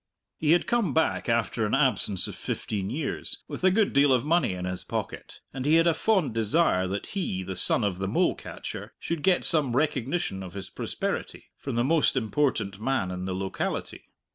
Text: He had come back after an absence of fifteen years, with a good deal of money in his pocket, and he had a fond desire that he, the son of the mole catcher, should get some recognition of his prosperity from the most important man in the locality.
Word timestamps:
He 0.39 0.53
had 0.53 0.65
come 0.65 0.95
back 0.95 1.29
after 1.29 1.63
an 1.63 1.75
absence 1.75 2.27
of 2.27 2.33
fifteen 2.33 2.89
years, 2.89 3.37
with 3.47 3.63
a 3.63 3.69
good 3.69 3.93
deal 3.93 4.11
of 4.11 4.25
money 4.25 4.53
in 4.53 4.65
his 4.65 4.83
pocket, 4.83 5.41
and 5.53 5.63
he 5.63 5.75
had 5.75 5.85
a 5.85 5.93
fond 5.93 6.33
desire 6.33 6.87
that 6.87 7.05
he, 7.13 7.43
the 7.43 7.55
son 7.55 7.83
of 7.83 7.99
the 7.99 8.07
mole 8.07 8.33
catcher, 8.33 8.93
should 8.97 9.21
get 9.21 9.45
some 9.45 9.75
recognition 9.75 10.41
of 10.41 10.55
his 10.55 10.71
prosperity 10.71 11.51
from 11.55 11.75
the 11.75 11.83
most 11.83 12.17
important 12.17 12.81
man 12.81 13.11
in 13.11 13.25
the 13.25 13.35
locality. 13.35 14.05